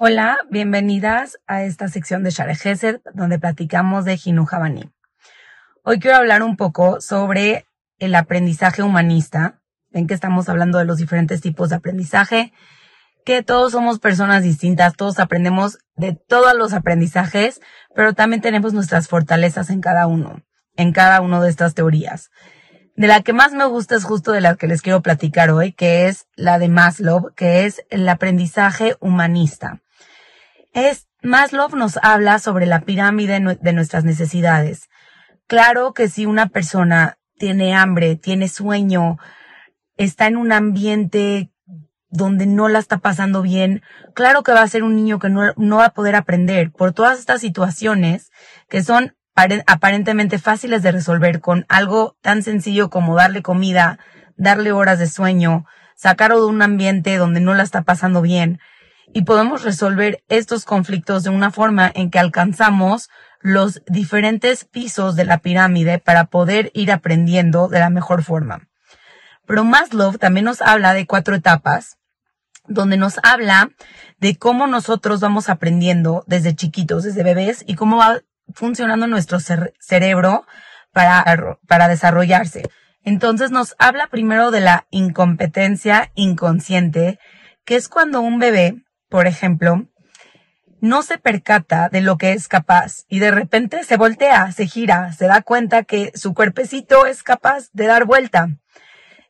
Hola, 0.00 0.38
bienvenidas 0.48 1.40
a 1.48 1.64
esta 1.64 1.88
sección 1.88 2.22
de 2.22 2.30
Share 2.30 2.54
Gesed, 2.54 3.00
donde 3.14 3.40
platicamos 3.40 4.04
de 4.04 4.16
Hinu 4.24 4.46
Habani. 4.48 4.92
Hoy 5.82 5.98
quiero 5.98 6.18
hablar 6.18 6.44
un 6.44 6.56
poco 6.56 7.00
sobre 7.00 7.66
el 7.98 8.14
aprendizaje 8.14 8.84
humanista. 8.84 9.60
Ven 9.90 10.06
que 10.06 10.14
estamos 10.14 10.48
hablando 10.48 10.78
de 10.78 10.84
los 10.84 10.98
diferentes 10.98 11.40
tipos 11.40 11.70
de 11.70 11.74
aprendizaje, 11.74 12.52
que 13.24 13.42
todos 13.42 13.72
somos 13.72 13.98
personas 13.98 14.44
distintas, 14.44 14.94
todos 14.94 15.18
aprendemos 15.18 15.80
de 15.96 16.12
todos 16.12 16.54
los 16.54 16.74
aprendizajes, 16.74 17.60
pero 17.92 18.12
también 18.12 18.40
tenemos 18.40 18.72
nuestras 18.72 19.08
fortalezas 19.08 19.68
en 19.68 19.80
cada 19.80 20.06
uno, 20.06 20.44
en 20.76 20.92
cada 20.92 21.20
una 21.20 21.40
de 21.40 21.50
estas 21.50 21.74
teorías. 21.74 22.30
De 22.94 23.08
la 23.08 23.22
que 23.22 23.32
más 23.32 23.52
me 23.52 23.64
gusta 23.64 23.96
es 23.96 24.04
justo 24.04 24.30
de 24.30 24.42
la 24.42 24.54
que 24.54 24.68
les 24.68 24.80
quiero 24.80 25.02
platicar 25.02 25.50
hoy, 25.50 25.72
que 25.72 26.06
es 26.06 26.28
la 26.36 26.60
de 26.60 26.68
Maslow, 26.68 27.34
que 27.34 27.66
es 27.66 27.84
el 27.90 28.08
aprendizaje 28.08 28.94
humanista. 29.00 29.82
Es, 30.78 31.08
Maslow 31.22 31.70
nos 31.70 31.98
habla 32.02 32.38
sobre 32.38 32.64
la 32.64 32.82
pirámide 32.82 33.40
de 33.60 33.72
nuestras 33.72 34.04
necesidades. 34.04 34.88
Claro 35.48 35.92
que 35.92 36.08
si 36.08 36.24
una 36.24 36.50
persona 36.50 37.18
tiene 37.36 37.74
hambre, 37.74 38.14
tiene 38.14 38.46
sueño, 38.46 39.18
está 39.96 40.28
en 40.28 40.36
un 40.36 40.52
ambiente 40.52 41.50
donde 42.10 42.46
no 42.46 42.68
la 42.68 42.78
está 42.78 42.98
pasando 42.98 43.42
bien, 43.42 43.82
claro 44.14 44.44
que 44.44 44.52
va 44.52 44.62
a 44.62 44.68
ser 44.68 44.84
un 44.84 44.94
niño 44.94 45.18
que 45.18 45.30
no, 45.30 45.52
no 45.56 45.78
va 45.78 45.86
a 45.86 45.94
poder 45.94 46.14
aprender 46.14 46.70
por 46.70 46.92
todas 46.92 47.18
estas 47.18 47.40
situaciones 47.40 48.30
que 48.68 48.84
son 48.84 49.16
aparentemente 49.66 50.38
fáciles 50.38 50.84
de 50.84 50.92
resolver 50.92 51.40
con 51.40 51.66
algo 51.68 52.16
tan 52.22 52.44
sencillo 52.44 52.88
como 52.88 53.16
darle 53.16 53.42
comida, 53.42 53.98
darle 54.36 54.70
horas 54.70 55.00
de 55.00 55.08
sueño, 55.08 55.66
sacarlo 55.96 56.40
de 56.40 56.46
un 56.46 56.62
ambiente 56.62 57.16
donde 57.16 57.40
no 57.40 57.52
la 57.54 57.64
está 57.64 57.82
pasando 57.82 58.22
bien. 58.22 58.60
Y 59.12 59.22
podemos 59.22 59.64
resolver 59.64 60.22
estos 60.28 60.64
conflictos 60.64 61.24
de 61.24 61.30
una 61.30 61.50
forma 61.50 61.90
en 61.94 62.10
que 62.10 62.18
alcanzamos 62.18 63.08
los 63.40 63.82
diferentes 63.86 64.64
pisos 64.64 65.16
de 65.16 65.24
la 65.24 65.38
pirámide 65.38 65.98
para 65.98 66.24
poder 66.24 66.70
ir 66.74 66.92
aprendiendo 66.92 67.68
de 67.68 67.78
la 67.78 67.90
mejor 67.90 68.22
forma. 68.22 68.68
Pero 69.46 69.64
Maslow 69.64 70.18
también 70.18 70.44
nos 70.44 70.60
habla 70.60 70.92
de 70.92 71.06
cuatro 71.06 71.34
etapas, 71.34 71.96
donde 72.66 72.96
nos 72.96 73.18
habla 73.22 73.70
de 74.18 74.36
cómo 74.36 74.66
nosotros 74.66 75.20
vamos 75.20 75.48
aprendiendo 75.48 76.24
desde 76.26 76.54
chiquitos, 76.54 77.04
desde 77.04 77.22
bebés, 77.22 77.64
y 77.66 77.74
cómo 77.74 77.96
va 77.96 78.20
funcionando 78.52 79.06
nuestro 79.06 79.38
cerebro 79.40 80.44
para, 80.92 81.58
para 81.66 81.88
desarrollarse. 81.88 82.68
Entonces 83.04 83.50
nos 83.50 83.74
habla 83.78 84.08
primero 84.08 84.50
de 84.50 84.60
la 84.60 84.86
incompetencia 84.90 86.10
inconsciente, 86.14 87.18
que 87.64 87.76
es 87.76 87.88
cuando 87.88 88.20
un 88.20 88.38
bebé, 88.38 88.82
por 89.08 89.26
ejemplo, 89.26 89.86
no 90.80 91.02
se 91.02 91.18
percata 91.18 91.88
de 91.88 92.00
lo 92.00 92.18
que 92.18 92.32
es 92.32 92.48
capaz 92.48 93.04
y 93.08 93.18
de 93.18 93.30
repente 93.30 93.84
se 93.84 93.96
voltea, 93.96 94.52
se 94.52 94.66
gira, 94.66 95.12
se 95.12 95.26
da 95.26 95.42
cuenta 95.42 95.84
que 95.84 96.12
su 96.14 96.34
cuerpecito 96.34 97.06
es 97.06 97.22
capaz 97.22 97.70
de 97.72 97.86
dar 97.86 98.04
vuelta. 98.04 98.48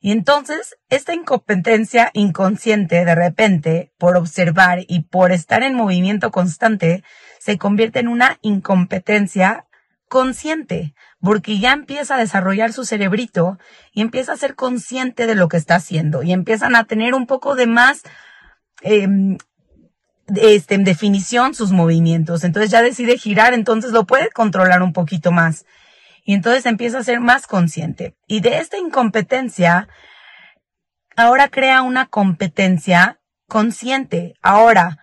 Y 0.00 0.12
entonces, 0.12 0.76
esta 0.90 1.12
incompetencia 1.12 2.10
inconsciente 2.12 3.04
de 3.04 3.14
repente, 3.14 3.92
por 3.98 4.16
observar 4.16 4.80
y 4.86 5.04
por 5.04 5.32
estar 5.32 5.62
en 5.62 5.74
movimiento 5.74 6.30
constante, 6.30 7.02
se 7.40 7.58
convierte 7.58 7.98
en 7.98 8.08
una 8.08 8.38
incompetencia 8.42 9.66
consciente, 10.08 10.94
porque 11.20 11.58
ya 11.58 11.72
empieza 11.72 12.14
a 12.14 12.18
desarrollar 12.18 12.72
su 12.72 12.84
cerebrito 12.84 13.58
y 13.92 14.02
empieza 14.02 14.32
a 14.32 14.36
ser 14.36 14.54
consciente 14.54 15.26
de 15.26 15.34
lo 15.34 15.48
que 15.48 15.56
está 15.56 15.76
haciendo 15.76 16.22
y 16.22 16.32
empiezan 16.32 16.76
a 16.76 16.84
tener 16.84 17.14
un 17.14 17.26
poco 17.26 17.56
de 17.56 17.66
más 17.66 18.02
em, 18.82 19.36
este, 20.36 20.78
definición 20.78 21.54
sus 21.54 21.72
movimientos. 21.72 22.44
Entonces 22.44 22.70
ya 22.70 22.82
decide 22.82 23.18
girar, 23.18 23.54
entonces 23.54 23.92
lo 23.92 24.04
puede 24.04 24.30
controlar 24.30 24.82
un 24.82 24.92
poquito 24.92 25.32
más. 25.32 25.64
Y 26.24 26.34
entonces 26.34 26.66
empieza 26.66 26.98
a 26.98 27.04
ser 27.04 27.20
más 27.20 27.46
consciente. 27.46 28.14
Y 28.26 28.40
de 28.40 28.58
esta 28.58 28.76
incompetencia, 28.76 29.88
ahora 31.16 31.48
crea 31.48 31.82
una 31.82 32.06
competencia 32.06 33.20
consciente. 33.48 34.34
Ahora, 34.42 34.98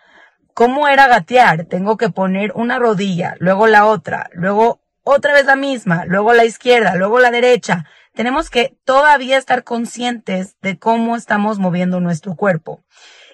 ¿cómo 0.53 0.87
era 0.87 1.07
gatear? 1.07 1.65
Tengo 1.65 1.97
que 1.97 2.09
poner 2.09 2.51
una 2.53 2.77
rodilla, 2.77 3.35
luego 3.39 3.67
la 3.67 3.85
otra, 3.85 4.29
luego 4.33 4.81
otra 5.03 5.33
vez 5.33 5.45
la 5.45 5.55
misma, 5.55 6.05
luego 6.05 6.33
la 6.33 6.45
izquierda, 6.45 6.95
luego 6.95 7.19
la 7.19 7.31
derecha. 7.31 7.85
Tenemos 8.13 8.49
que 8.49 8.77
todavía 8.85 9.37
estar 9.37 9.63
conscientes 9.63 10.55
de 10.61 10.79
cómo 10.79 11.15
estamos 11.15 11.59
moviendo 11.59 11.99
nuestro 11.99 12.35
cuerpo. 12.35 12.83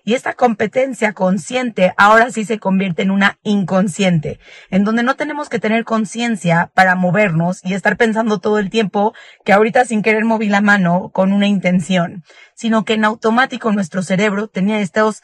Y 0.03 0.13
esta 0.13 0.33
competencia 0.33 1.13
consciente 1.13 1.93
ahora 1.97 2.31
sí 2.31 2.45
se 2.45 2.59
convierte 2.59 3.03
en 3.03 3.11
una 3.11 3.37
inconsciente, 3.43 4.39
en 4.69 4.83
donde 4.83 5.03
no 5.03 5.15
tenemos 5.15 5.49
que 5.49 5.59
tener 5.59 5.85
conciencia 5.85 6.71
para 6.73 6.95
movernos 6.95 7.61
y 7.63 7.73
estar 7.73 7.97
pensando 7.97 8.39
todo 8.39 8.57
el 8.57 8.69
tiempo 8.69 9.13
que 9.45 9.53
ahorita 9.53 9.85
sin 9.85 10.01
querer 10.01 10.25
moví 10.25 10.49
la 10.49 10.61
mano 10.61 11.09
con 11.13 11.31
una 11.31 11.47
intención, 11.47 12.23
sino 12.55 12.83
que 12.83 12.93
en 12.93 13.05
automático 13.05 13.71
nuestro 13.71 14.01
cerebro 14.01 14.47
tenía 14.47 14.79
estos, 14.79 15.21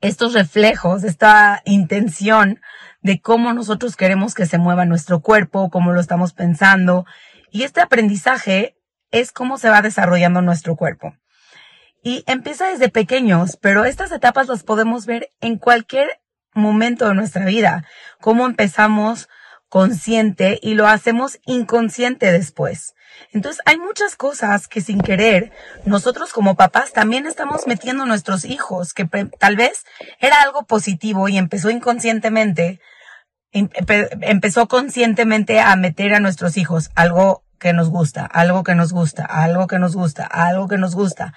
estos 0.00 0.34
reflejos, 0.34 1.02
esta 1.04 1.62
intención 1.64 2.60
de 3.02 3.20
cómo 3.20 3.52
nosotros 3.52 3.96
queremos 3.96 4.34
que 4.34 4.46
se 4.46 4.58
mueva 4.58 4.86
nuestro 4.86 5.20
cuerpo, 5.20 5.68
cómo 5.70 5.92
lo 5.92 6.00
estamos 6.00 6.32
pensando. 6.32 7.04
Y 7.50 7.64
este 7.64 7.80
aprendizaje 7.80 8.76
es 9.10 9.30
cómo 9.30 9.58
se 9.58 9.68
va 9.68 9.82
desarrollando 9.82 10.42
nuestro 10.42 10.74
cuerpo. 10.74 11.14
Y 12.04 12.22
empieza 12.26 12.68
desde 12.68 12.90
pequeños, 12.90 13.56
pero 13.56 13.86
estas 13.86 14.12
etapas 14.12 14.46
las 14.46 14.62
podemos 14.62 15.06
ver 15.06 15.30
en 15.40 15.56
cualquier 15.56 16.20
momento 16.52 17.08
de 17.08 17.14
nuestra 17.14 17.46
vida. 17.46 17.86
Cómo 18.20 18.44
empezamos 18.44 19.30
consciente 19.70 20.60
y 20.62 20.74
lo 20.74 20.86
hacemos 20.86 21.40
inconsciente 21.46 22.30
después. 22.30 22.92
Entonces 23.32 23.62
hay 23.64 23.78
muchas 23.78 24.16
cosas 24.16 24.68
que 24.68 24.82
sin 24.82 25.00
querer 25.00 25.50
nosotros 25.86 26.34
como 26.34 26.56
papás 26.56 26.92
también 26.92 27.26
estamos 27.26 27.66
metiendo 27.66 28.02
a 28.02 28.06
nuestros 28.06 28.44
hijos, 28.44 28.92
que 28.92 29.06
tal 29.38 29.56
vez 29.56 29.86
era 30.20 30.42
algo 30.42 30.64
positivo 30.66 31.30
y 31.30 31.38
empezó 31.38 31.70
inconscientemente, 31.70 32.80
em, 33.50 33.70
empezó 34.20 34.68
conscientemente 34.68 35.58
a 35.58 35.74
meter 35.76 36.12
a 36.12 36.20
nuestros 36.20 36.58
hijos 36.58 36.90
algo 36.94 37.44
que 37.58 37.72
nos 37.72 37.88
gusta, 37.88 38.26
algo 38.26 38.62
que 38.62 38.74
nos 38.74 38.92
gusta, 38.92 39.24
algo 39.24 39.68
que 39.68 39.78
nos 39.78 39.96
gusta, 39.96 40.26
algo 40.26 40.68
que 40.68 40.76
nos 40.76 40.94
gusta 40.94 41.32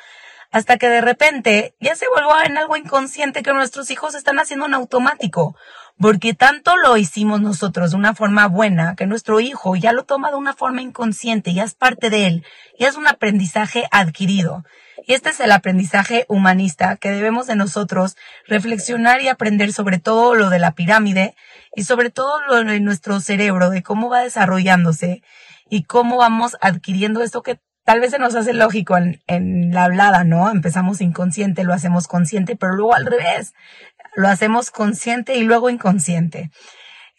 hasta 0.52 0.78
que 0.78 0.90
de 0.90 1.02
repente 1.02 1.76
ya 1.80 1.96
se 1.96 2.06
vuelve 2.08 2.46
en 2.46 2.58
algo 2.58 2.78
inconsciente 2.78 3.44
que 3.44 3.54
nuestros 3.54 3.92
hijos 3.92 4.16
están 4.16 4.40
haciendo 4.40 4.66
en 4.66 4.74
automático, 4.74 5.56
porque 6.00 6.34
tanto 6.34 6.78
lo 6.78 6.96
hicimos 6.98 7.42
nosotros 7.42 7.92
de 7.92 7.98
una 7.98 8.14
forma 8.14 8.48
buena 8.48 8.96
que 8.96 9.08
nuestro 9.08 9.40
hijo 9.40 9.76
ya 9.76 9.94
lo 9.94 10.04
toma 10.04 10.30
de 10.30 10.38
una 10.38 10.54
forma 10.54 10.82
inconsciente, 10.82 11.54
ya 11.54 11.64
es 11.64 11.74
parte 11.74 12.10
de 12.10 12.28
él, 12.28 12.46
ya 12.80 12.88
es 12.88 12.96
un 12.96 13.08
aprendizaje 13.08 13.88
adquirido. 13.92 14.64
Y 15.06 15.14
este 15.14 15.30
es 15.30 15.40
el 15.40 15.52
aprendizaje 15.52 16.26
humanista 16.28 16.98
que 16.98 17.10
debemos 17.12 17.48
de 17.48 17.56
nosotros 17.56 18.18
reflexionar 18.46 19.22
y 19.22 19.30
aprender 19.30 19.72
sobre 19.72 20.00
todo 20.00 20.36
lo 20.36 20.50
de 20.50 20.60
la 20.60 20.74
pirámide 20.74 21.36
y 21.76 21.84
sobre 21.84 22.10
todo 22.10 22.42
lo 22.42 22.64
de 22.64 22.80
nuestro 22.80 23.20
cerebro, 23.22 23.70
de 23.70 23.84
cómo 23.84 24.10
va 24.10 24.22
desarrollándose 24.22 25.24
y 25.70 25.84
cómo 25.84 26.18
vamos 26.18 26.58
adquiriendo 26.62 27.22
esto 27.22 27.42
que 27.42 27.60
tal 27.88 28.02
vez 28.02 28.12
se 28.12 28.20
nos 28.20 28.36
hace 28.36 28.54
lógico 28.54 28.98
en, 28.98 29.72
la 29.74 29.86
hablada, 29.86 30.26
¿no? 30.26 30.52
Empezamos 30.52 31.00
inconsciente, 31.00 31.64
lo 31.64 31.74
hacemos 31.74 32.10
consciente, 32.10 32.58
pero 32.58 32.74
luego 32.74 32.94
al 32.94 33.06
revés, 33.06 33.54
lo 34.14 34.28
hacemos 34.28 34.72
consciente 34.72 35.38
y 35.38 35.44
luego 35.44 35.70
inconsciente. 35.70 36.52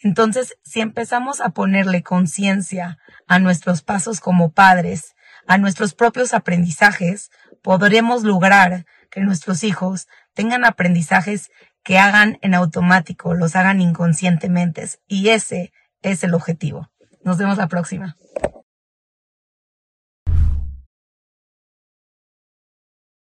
Entonces, 0.02 0.58
si 0.64 0.82
empezamos 0.82 1.40
a 1.40 1.48
ponerle 1.48 2.02
conciencia 2.02 2.98
a 3.26 3.38
nuestros 3.38 3.80
pasos 3.80 4.20
como 4.20 4.52
padres, 4.52 5.14
a 5.46 5.56
nuestros 5.56 5.94
propios 5.94 6.34
aprendizajes, 6.34 7.30
podremos 7.62 8.22
lograr 8.22 8.84
que 9.10 9.22
nuestros 9.22 9.64
hijos 9.64 10.06
tengan 10.34 10.66
aprendizajes 10.66 11.48
que 11.82 11.98
hagan 11.98 12.36
en 12.42 12.52
automático, 12.52 13.32
los 13.32 13.56
hagan 13.56 13.80
inconscientemente. 13.80 14.86
Y 15.06 15.30
ese 15.30 15.72
es 16.02 16.22
el 16.24 16.34
objetivo. 16.34 16.90
Nos 17.24 17.38
vemos 17.38 17.56
la 17.56 17.68
próxima. 17.68 18.18